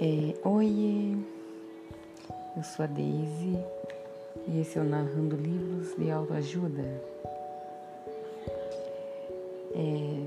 [0.00, 1.16] É, Oi,
[2.56, 3.58] eu sou a Daisy
[4.46, 6.82] e esse é o Narrando Livros de Autoajuda.
[9.74, 10.22] É,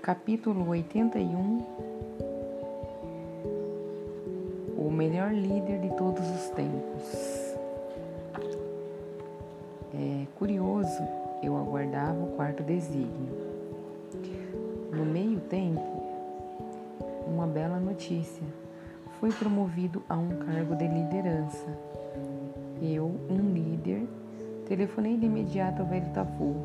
[0.00, 1.66] capítulo 81
[4.76, 7.54] O melhor líder de todos os tempos.
[9.94, 11.02] É curioso,
[11.42, 13.36] eu aguardava o quarto desígnio.
[14.92, 16.08] No meio tempo,
[17.38, 18.42] uma bela notícia
[19.20, 21.66] foi promovido a um cargo de liderança.
[22.82, 24.08] Eu, um líder,
[24.66, 26.56] telefonei de imediato ao velho Tafu,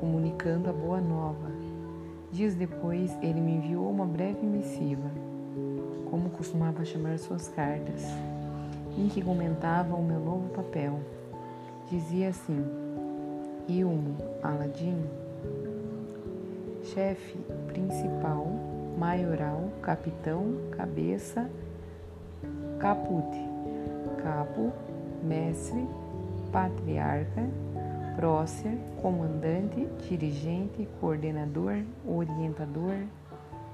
[0.00, 1.52] comunicando a boa nova.
[2.32, 5.10] Dias depois, ele me enviou uma breve missiva,
[6.10, 8.02] como costumava chamar suas cartas,
[8.96, 11.00] em que comentava o meu novo papel.
[11.90, 12.64] Dizia assim:
[13.68, 15.04] Ilmo, Aladim,
[16.82, 18.71] chefe principal,
[19.02, 21.50] maioral, capitão, cabeça,
[22.78, 23.26] caput,
[24.22, 24.72] capo,
[25.24, 25.88] mestre,
[26.52, 27.42] patriarca,
[28.14, 32.94] prócer, comandante, dirigente, coordenador, orientador,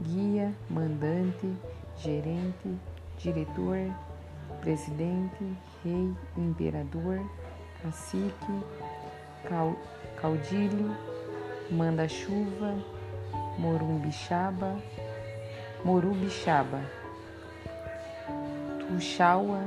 [0.01, 1.55] guia, mandante,
[1.99, 2.75] gerente,
[3.19, 3.77] diretor,
[4.63, 5.45] presidente,
[5.85, 7.21] rei, imperador,
[7.83, 8.65] cacique,
[10.23, 10.97] caudilho,
[11.71, 12.75] manda-chuva,
[13.59, 14.75] morumbixaba,
[15.85, 16.81] morubixaba.
[18.81, 19.65] Tuxaua,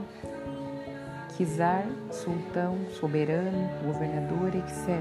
[1.37, 4.99] Kizar, sultão, soberano, governador, etc.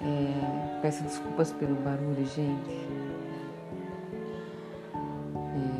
[0.00, 2.88] É, peço desculpas pelo barulho, gente.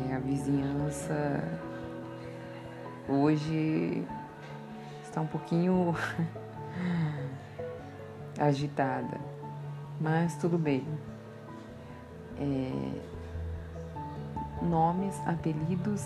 [0.09, 1.41] É, a vizinhança
[3.07, 4.05] hoje
[5.03, 5.95] está um pouquinho
[8.37, 9.17] agitada,
[9.99, 10.85] mas tudo bem.
[12.39, 13.17] É,
[14.61, 16.03] Nomes, apelidos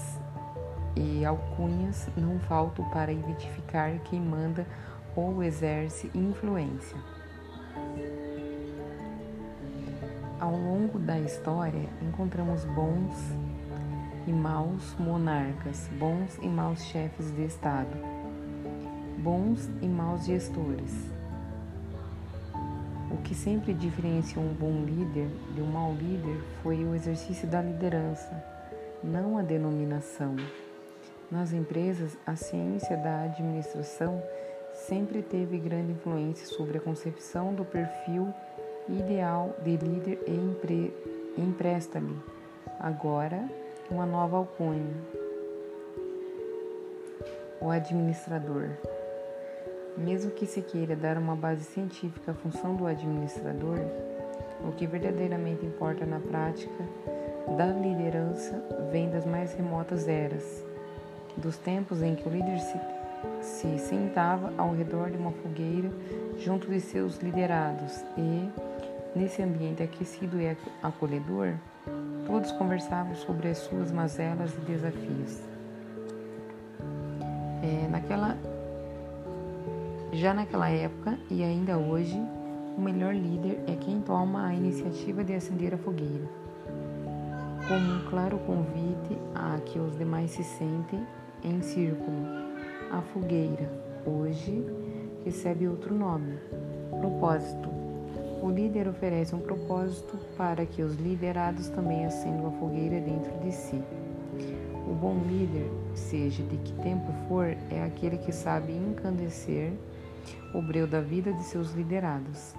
[0.96, 4.66] e alcunhas não faltam para identificar quem manda
[5.16, 6.98] ou exerce influência.
[10.40, 13.16] Ao longo da história, encontramos bons
[14.28, 17.98] e maus monarcas, bons e maus chefes de Estado,
[19.20, 21.11] bons e maus gestores.
[23.24, 28.44] Que sempre diferenciou um bom líder de um mau líder foi o exercício da liderança,
[29.04, 30.36] não a denominação.
[31.32, 34.22] Nas empresas, a ciência da administração
[34.74, 38.34] sempre teve grande influência sobre a concepção do perfil
[38.90, 42.18] ideal de líder e empresta-lhe
[42.80, 43.48] agora
[43.90, 44.94] uma nova alcunha.
[47.62, 48.70] O administrador.
[49.98, 53.78] Mesmo que se queira dar uma base científica à função do administrador,
[54.68, 56.84] o que verdadeiramente importa na prática
[57.58, 60.64] da liderança vem das mais remotas eras,
[61.36, 62.80] dos tempos em que o líder se,
[63.42, 65.90] se sentava ao redor de uma fogueira
[66.38, 68.50] junto de seus liderados e,
[69.16, 71.54] nesse ambiente aquecido e acolhedor,
[72.26, 75.42] todos conversavam sobre as suas mazelas e desafios.
[77.64, 78.38] É, naquela
[80.14, 82.22] já naquela época e ainda hoje,
[82.78, 86.28] o melhor líder é quem toma a iniciativa de acender a fogueira,
[87.68, 91.06] como um claro convite a que os demais se sentem
[91.44, 92.28] em círculo.
[92.92, 93.72] A fogueira,
[94.06, 94.66] hoje,
[95.24, 96.38] recebe outro nome:
[97.00, 97.70] propósito.
[98.42, 103.52] O líder oferece um propósito para que os liderados também acendam a fogueira dentro de
[103.52, 103.82] si.
[104.90, 109.72] O bom líder, seja de que tempo for, é aquele que sabe encandecer
[110.54, 112.56] o breu da vida de seus liderados.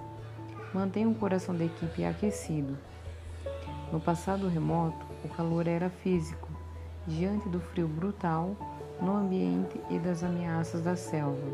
[0.73, 2.77] Mantenha o coração da equipe aquecido.
[3.91, 6.49] No passado remoto, o calor era físico,
[7.05, 8.55] diante do frio brutal
[8.99, 11.47] no ambiente e das ameaças da selva.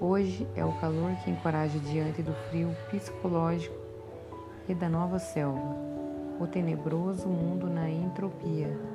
[0.00, 3.76] Hoje é o calor que encoraja diante do frio psicológico
[4.68, 5.76] e da nova selva,
[6.40, 8.91] o tenebroso mundo na entropia.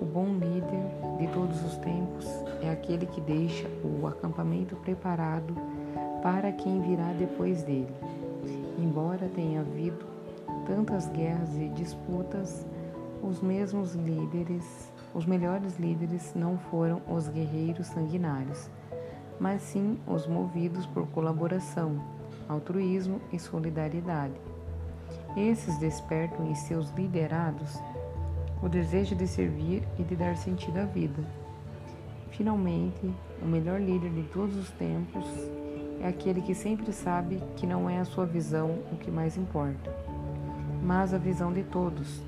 [0.00, 0.84] O bom líder
[1.18, 2.26] de todos os tempos
[2.62, 5.54] é aquele que deixa o acampamento preparado
[6.22, 7.94] para quem virá depois dele.
[8.78, 10.04] Embora tenha havido
[10.66, 12.66] tantas guerras e disputas,
[13.22, 18.68] os mesmos líderes, os melhores líderes não foram os guerreiros sanguinários,
[19.40, 21.98] mas sim os movidos por colaboração,
[22.48, 24.34] altruísmo e solidariedade.
[25.36, 27.78] Esses despertam em seus liderados
[28.62, 31.22] o desejo de servir e de dar sentido à vida.
[32.30, 33.10] Finalmente,
[33.42, 35.24] o melhor líder de todos os tempos
[36.00, 39.90] é aquele que sempre sabe que não é a sua visão o que mais importa.
[40.82, 42.22] mas a visão de todos.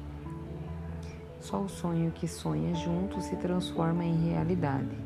[1.40, 4.96] Só o sonho que sonha junto se transforma em realidade,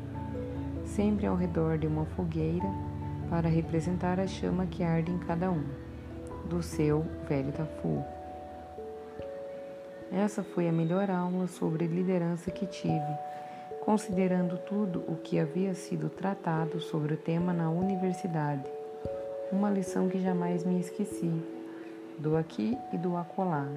[0.85, 2.67] sempre ao redor de uma fogueira
[3.29, 5.63] para representar a chama que arde em cada um,
[6.49, 8.03] do seu velho Tafu.
[10.13, 13.17] Essa foi a melhor aula sobre liderança que tive,
[13.83, 18.69] considerando tudo o que havia sido tratado sobre o tema na universidade.
[19.51, 21.33] Uma lição que jamais me esqueci,
[22.19, 23.67] do aqui e do acolá.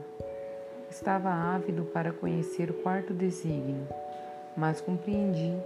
[0.91, 3.89] Estava ávido para conhecer o quarto desígnio,
[4.55, 5.57] mas compreendi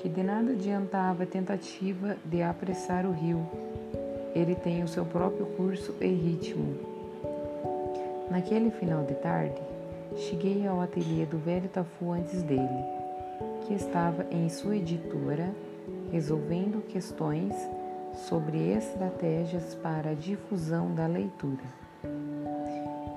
[0.00, 3.46] que de nada adiantava a tentativa de apressar o rio.
[4.34, 6.78] Ele tem o seu próprio curso e ritmo.
[8.30, 9.73] Naquele final de tarde,
[10.16, 12.84] cheguei ao ateliê do velho Tafu antes dele,
[13.66, 15.52] que estava em sua editora
[16.10, 17.54] resolvendo questões
[18.28, 21.64] sobre estratégias para a difusão da leitura.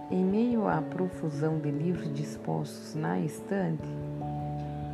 [0.09, 3.88] Em meio à profusão de livros dispostos na estante,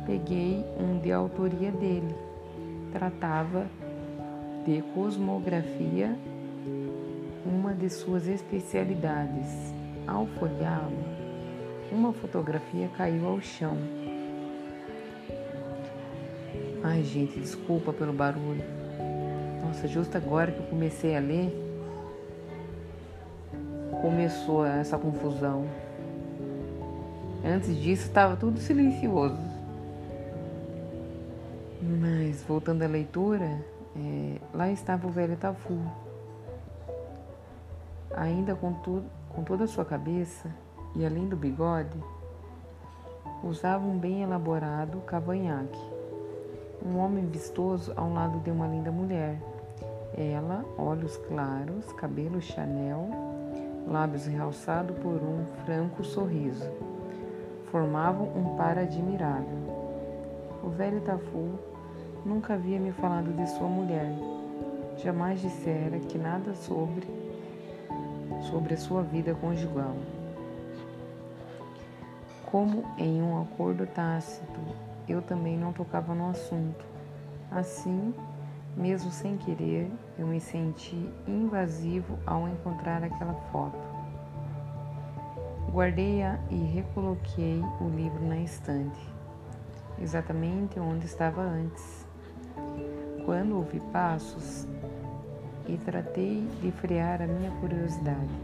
[0.04, 2.14] peguei um de autoria dele.
[2.92, 3.66] Tratava
[4.66, 6.16] de cosmografia,
[7.46, 9.72] uma de suas especialidades.
[10.06, 11.13] Ao folheá-lo,
[11.92, 13.76] uma fotografia caiu ao chão.
[16.82, 18.64] Ai, gente, desculpa pelo barulho.
[19.62, 21.50] Nossa, justo agora que eu comecei a ler,
[24.02, 25.66] começou essa confusão.
[27.44, 29.36] Antes disso, estava tudo silencioso.
[31.82, 33.64] Mas, voltando à leitura,
[33.96, 35.78] é, lá estava o velho Tafu.
[38.14, 40.50] Ainda com, tu, com toda a sua cabeça,
[40.96, 41.98] e além do bigode,
[43.42, 45.80] usava um bem elaborado cavanhaque.
[46.84, 49.40] Um homem vistoso ao lado de uma linda mulher.
[50.16, 53.08] Ela, olhos claros, cabelo chanel,
[53.88, 56.70] lábios realçados por um franco sorriso,
[57.70, 59.58] formavam um par admirável.
[60.62, 61.58] O velho Tafu
[62.24, 64.14] nunca havia me falado de sua mulher.
[64.98, 67.24] Jamais dissera que nada sobre
[68.50, 69.94] sobre a sua vida conjugal
[72.50, 74.60] como em um acordo tácito,
[75.08, 76.84] eu também não tocava no assunto.
[77.50, 78.14] Assim,
[78.76, 83.78] mesmo sem querer, eu me senti invasivo ao encontrar aquela foto.
[85.70, 89.00] Guardei-a e recoloquei o livro na estante,
[90.00, 92.06] exatamente onde estava antes.
[93.24, 94.68] Quando ouvi passos
[95.66, 98.34] e tratei de frear a minha curiosidade.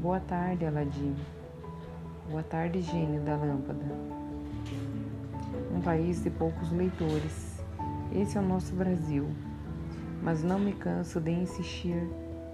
[0.00, 1.14] Boa tarde, Aladim.
[2.30, 3.86] Boa tarde, gênio da lâmpada.
[5.74, 7.58] Um país de poucos leitores.
[8.14, 9.26] Esse é o nosso Brasil.
[10.22, 12.06] Mas não me canso de insistir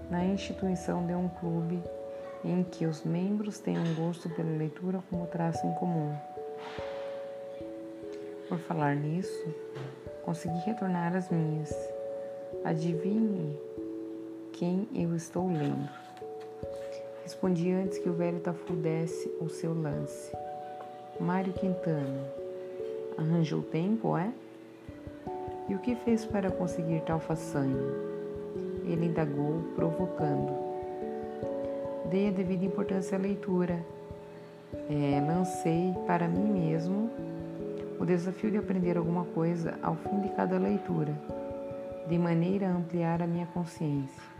[0.09, 1.83] na instituição de um clube
[2.45, 6.15] em que os membros tenham gosto pela leitura como traço em comum.
[8.47, 9.53] Por falar nisso,
[10.23, 11.75] consegui retornar às minhas.
[12.63, 13.59] Adivinhe
[14.53, 16.04] quem eu estou lendo.
[17.25, 20.31] Respondi antes que o velho Tafu desse o seu lance.
[21.19, 22.23] Mário Quintana.
[23.17, 24.31] Arranjou tempo, é?
[25.67, 27.81] E o que fez para conseguir tal façanha?
[28.83, 30.53] Ele indagou, provocando.
[32.11, 33.83] Dei a devida importância à leitura.
[34.87, 37.09] É, lancei para mim mesmo
[37.99, 41.19] o desafio de aprender alguma coisa ao fim de cada leitura,
[42.07, 44.34] de maneira a ampliar a minha consciência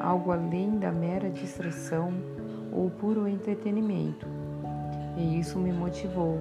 [0.00, 2.12] algo além da mera distração
[2.72, 4.26] ou puro entretenimento,
[5.16, 6.40] e isso me motivou.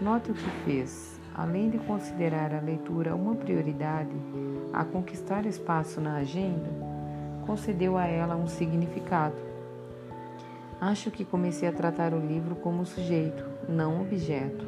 [0.00, 1.18] Note o que fez.
[1.34, 4.10] Além de considerar a leitura uma prioridade
[4.72, 6.68] a conquistar espaço na agenda,
[7.46, 9.36] concedeu a ela um significado.
[10.80, 14.66] Acho que comecei a tratar o livro como sujeito, não objeto.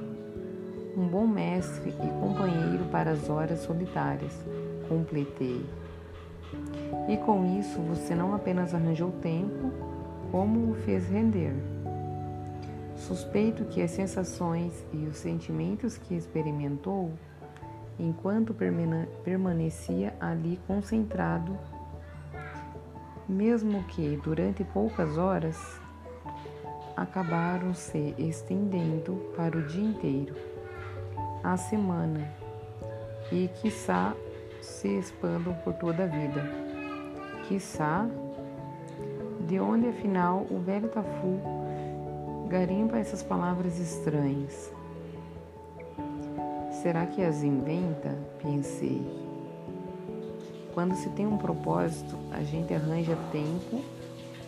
[0.96, 4.34] Um bom mestre e companheiro para as horas solitárias,
[4.88, 5.64] completei.
[7.08, 9.72] E com isso você não apenas arranjou tempo,
[10.30, 11.54] como o fez render.
[12.96, 17.10] Suspeito que as sensações e os sentimentos que experimentou,
[17.98, 18.54] enquanto
[19.24, 21.56] permanecia ali concentrado,
[23.28, 25.80] mesmo que durante poucas horas,
[26.96, 30.34] acabaram se estendendo para o dia inteiro,
[31.42, 32.30] a semana
[33.32, 34.14] e, quiçá,
[34.60, 36.69] se expandam por toda a vida.
[37.50, 38.08] Quiçá,
[39.48, 41.40] de onde afinal o velho Tafu
[42.48, 44.72] garimpa essas palavras estranhas?
[46.80, 48.16] Será que as inventa?
[48.40, 49.02] Pensei.
[50.74, 53.82] Quando se tem um propósito, a gente arranja tempo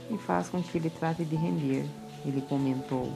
[0.09, 1.85] e faz com que ele trate de render,
[2.25, 3.13] ele comentou.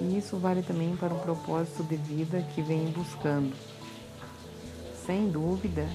[0.00, 3.54] E isso vale também para um propósito de vida que vem buscando.
[5.04, 5.86] Sem dúvida,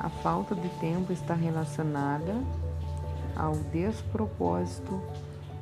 [0.00, 2.34] a falta de tempo está relacionada
[3.36, 5.00] ao despropósito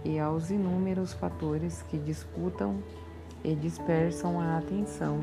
[0.04, 2.82] e aos inúmeros fatores que disputam
[3.44, 5.20] e dispersam a atenção.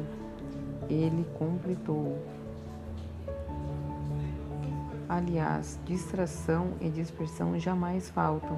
[0.89, 2.17] Ele completou.
[5.07, 8.57] Aliás, distração e dispersão jamais faltam.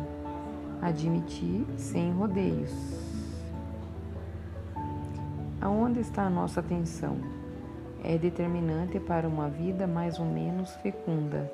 [0.82, 2.72] Admitir sem rodeios.
[5.62, 7.41] Aonde está a nossa atenção?
[8.04, 11.52] É determinante para uma vida mais ou menos fecunda.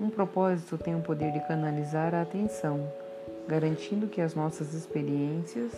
[0.00, 2.88] Um propósito tem o poder de canalizar a atenção,
[3.48, 5.72] garantindo que as nossas experiências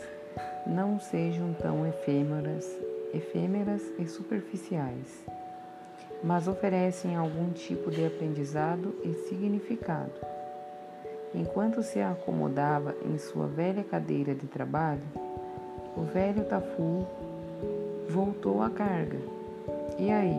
[0.67, 2.67] não sejam tão efêmeras,
[3.15, 5.25] efêmeras e superficiais
[6.23, 10.13] mas oferecem algum tipo de aprendizado e significado.
[11.35, 15.03] Enquanto se acomodava em sua velha cadeira de trabalho,
[15.97, 17.07] o velho Tafu
[18.11, 19.19] voltou à carga.
[19.97, 20.37] E aí,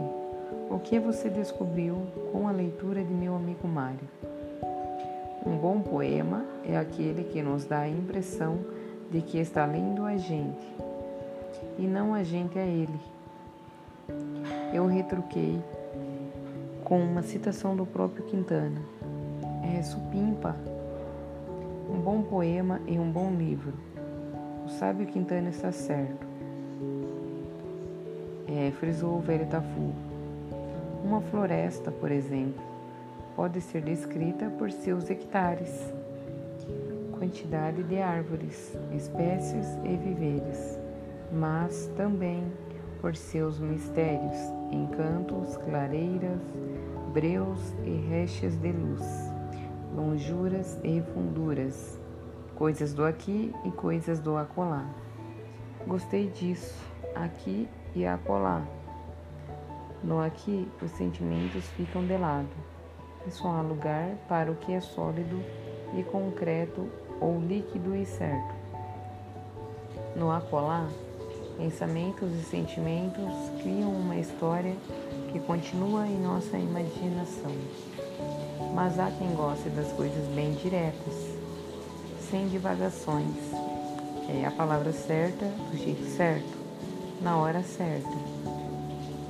[0.70, 1.96] o que você descobriu
[2.32, 4.08] com a leitura de meu amigo Mário?
[5.46, 8.60] Um bom poema é aquele que nos dá a impressão
[9.10, 10.76] de que está lendo a gente,
[11.80, 13.00] e não a gente a ele.
[14.74, 15.60] Eu retruquei
[16.84, 18.82] com uma citação do próprio Quintana.
[19.78, 20.56] É supimpa,
[21.90, 23.74] um bom poema e um bom livro.
[24.66, 26.31] O sábio Quintana está certo.
[28.54, 29.94] É, frisou o velho Tafu.
[31.06, 32.62] Uma floresta, por exemplo,
[33.34, 35.74] pode ser descrita por seus hectares,
[37.18, 40.78] quantidade de árvores, espécies e viveres,
[41.32, 42.44] mas também
[43.00, 44.38] por seus mistérios,
[44.70, 46.42] encantos, clareiras,
[47.14, 49.02] breus e rechas de luz,
[49.96, 51.98] lonjuras e funduras,
[52.56, 54.86] coisas do aqui e coisas do acolá.
[55.88, 56.78] Gostei disso,
[57.16, 58.62] aqui e acolá.
[60.04, 62.50] No aqui, os sentimentos ficam de lado
[63.28, 65.44] e só há lugar para o que é sólido
[65.96, 68.56] e concreto ou líquido e certo.
[70.16, 70.88] No acolá,
[71.62, 73.32] Pensamentos e sentimentos
[73.62, 74.76] criam uma história
[75.32, 77.52] que continua em nossa imaginação.
[78.74, 81.14] Mas há quem goste das coisas bem diretas,
[82.32, 83.36] sem divagações.
[84.28, 86.61] É a palavra certa, do jeito certo,
[87.22, 88.10] na hora certa.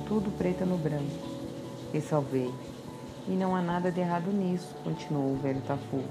[0.08, 1.32] Tudo preto no branco.
[1.92, 2.52] E salvei.
[3.28, 6.02] E não há nada de errado nisso, continuou o velho Tafu.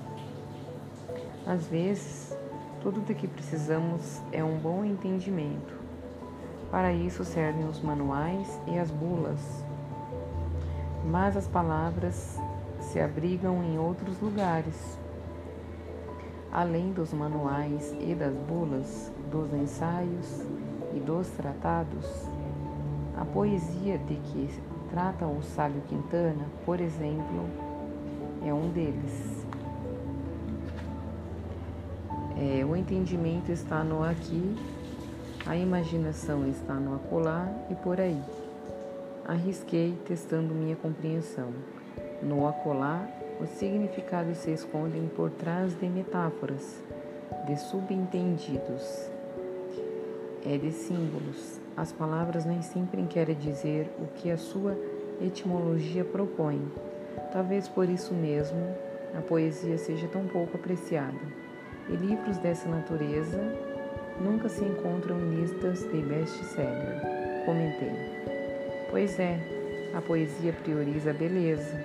[1.46, 2.34] Às vezes,
[2.82, 5.82] tudo do que precisamos é um bom entendimento
[6.72, 9.42] para isso servem os manuais e as bulas.
[11.06, 12.40] Mas as palavras
[12.80, 14.98] se abrigam em outros lugares.
[16.50, 20.46] Além dos manuais e das bulas, dos ensaios
[20.94, 22.28] e dos tratados,
[23.18, 24.50] a poesia de que
[24.90, 27.46] trata o sábio Quintana, por exemplo,
[28.46, 29.46] é um deles.
[32.38, 34.56] É, o entendimento está no aqui
[35.46, 38.22] a imaginação está no acolá e por aí.
[39.26, 41.50] Arrisquei testando minha compreensão.
[42.22, 43.08] No acolá,
[43.42, 46.80] os significados se escondem por trás de metáforas,
[47.48, 49.10] de subentendidos,
[50.46, 51.60] é de símbolos.
[51.76, 54.78] As palavras nem sempre querem dizer o que a sua
[55.22, 56.62] etimologia propõe.
[57.32, 58.60] Talvez por isso mesmo
[59.18, 61.20] a poesia seja tão pouco apreciada.
[61.90, 63.40] E livros dessa natureza
[64.20, 67.02] nunca se encontram em listas de best-seller.
[67.46, 67.92] Comentei.
[68.90, 69.40] Pois é,
[69.96, 71.84] a poesia prioriza a beleza,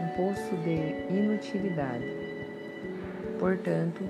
[0.00, 2.04] um poço de inutilidade.
[3.38, 4.02] Portanto,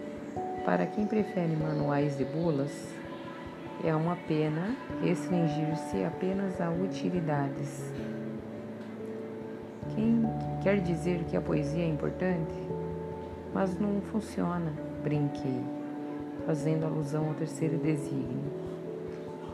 [0.64, 2.97] para quem prefere manuais de bulas,
[3.84, 7.92] é uma pena restringir-se apenas a utilidades.
[9.94, 10.22] Quem
[10.62, 12.54] quer dizer que a poesia é importante?
[13.54, 15.78] Mas não funciona, brinquei
[16.48, 18.50] fazendo alusão ao terceiro desígnio.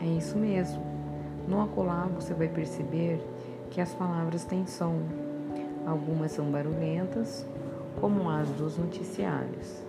[0.01, 0.81] É isso mesmo.
[1.45, 3.21] No acolá você vai perceber
[3.69, 5.01] que as palavras têm som.
[5.85, 7.45] Algumas são barulhentas,
[7.99, 9.83] como as dos noticiários.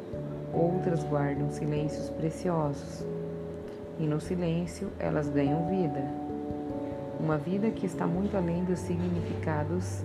[0.52, 3.07] Outras guardam silêncios preciosos.
[3.98, 6.02] E no silêncio elas ganham vida.
[7.18, 10.04] Uma vida que está muito além dos significados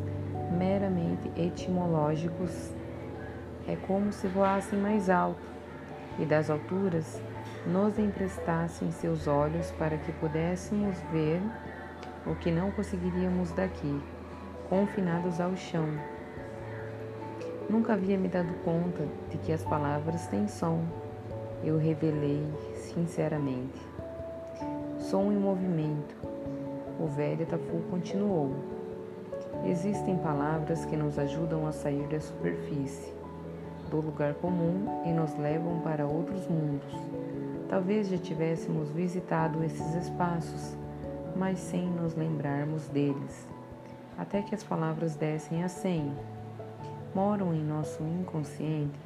[0.58, 2.72] meramente etimológicos.
[3.68, 5.42] É como se voassem mais alto
[6.20, 7.22] e das alturas
[7.66, 11.42] nos emprestassem seus olhos para que pudéssemos ver
[12.26, 14.02] o que não conseguiríamos daqui,
[14.70, 15.88] confinados ao chão.
[17.70, 20.84] Nunca havia me dado conta de que as palavras têm som.
[21.64, 22.44] Eu revelei
[22.82, 23.80] sinceramente.
[25.00, 26.16] Som em movimento.
[27.00, 28.52] O velho Tafu continuou.
[29.66, 33.14] Existem palavras que nos ajudam a sair da superfície,
[33.90, 36.94] do lugar comum e nos levam para outros mundos.
[37.70, 40.76] Talvez já tivéssemos visitado esses espaços,
[41.36, 43.48] mas sem nos lembrarmos deles,
[44.18, 46.16] até que as palavras dessem a senha
[47.14, 49.00] moram em nosso inconsciente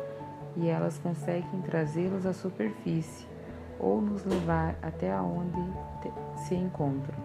[0.56, 3.35] e elas conseguem trazê-los à superfície
[3.80, 5.60] ou nos levar até onde
[6.48, 7.18] se encontram.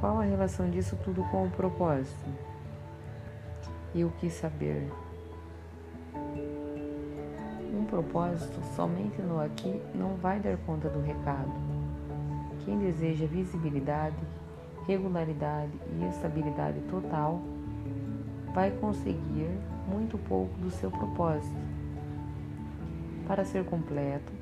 [0.00, 2.30] Qual a relação disso tudo com o propósito?
[3.94, 4.90] E o que saber?
[7.72, 11.52] Um propósito somente no aqui não vai dar conta do recado.
[12.64, 14.16] Quem deseja visibilidade,
[14.86, 17.40] regularidade e estabilidade total
[18.54, 19.50] vai conseguir
[19.86, 21.60] muito pouco do seu propósito.
[23.26, 24.32] Para ser completo,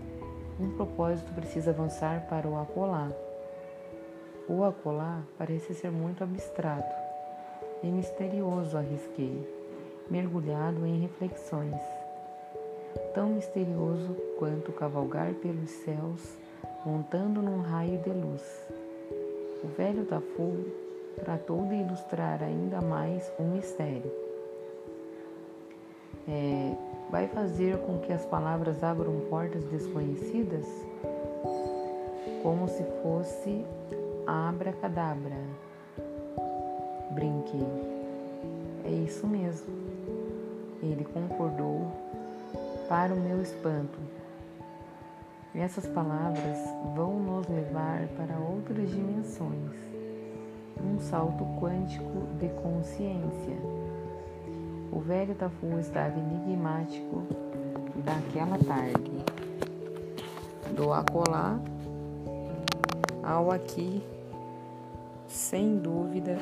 [0.61, 3.09] um propósito precisa avançar para o acolá.
[4.49, 6.95] O acolá parece ser muito abstrato
[7.83, 9.47] e misterioso, arrisquei,
[10.11, 11.81] mergulhado em reflexões.
[13.15, 16.39] Tão misterioso quanto cavalgar pelos céus
[16.85, 18.43] montando num raio de luz.
[19.63, 20.65] O velho Tafu
[21.25, 24.28] tratou de ilustrar ainda mais um mistério.
[26.29, 26.75] É,
[27.11, 30.67] vai fazer com que as palavras abram portas desconhecidas?
[32.43, 33.65] Como se fosse
[34.27, 35.37] abracadabra.
[37.13, 37.67] Brinquei.
[38.85, 39.73] É isso mesmo.
[40.83, 41.91] Ele concordou,
[42.89, 43.99] para o meu espanto.
[45.55, 46.59] Essas palavras
[46.95, 49.73] vão nos levar para outras dimensões
[50.81, 53.78] um salto quântico de consciência.
[54.99, 57.23] O velho Tafu estava enigmático
[58.05, 59.13] daquela tarde.
[60.75, 61.57] Do acolá
[63.23, 64.03] ao aqui,
[65.29, 66.37] sem dúvida,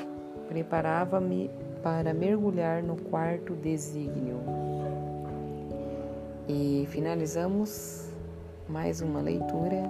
[0.48, 1.50] preparava-me
[1.82, 4.40] para mergulhar no quarto desígnio.
[6.48, 8.08] E finalizamos
[8.66, 9.82] mais uma leitura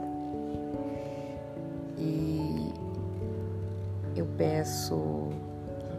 [4.16, 5.28] eu peço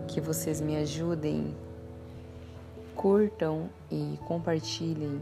[0.07, 1.55] que vocês me ajudem,
[2.97, 5.21] curtam e compartilhem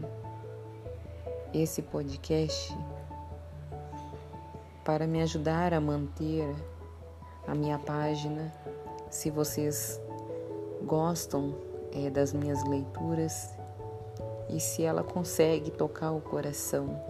[1.52, 2.74] esse podcast
[4.82, 6.56] para me ajudar a manter
[7.46, 8.52] a minha página.
[9.10, 10.00] Se vocês
[10.84, 11.54] gostam
[11.92, 13.54] é, das minhas leituras
[14.48, 17.00] e se ela consegue tocar o coração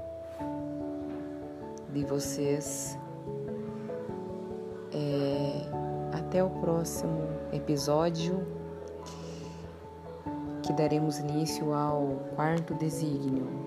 [1.93, 2.99] de vocês.
[4.93, 8.56] É, até o próximo episódio,
[10.77, 13.66] daremos início ao quarto desígnio.